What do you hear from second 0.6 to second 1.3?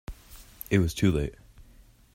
It was too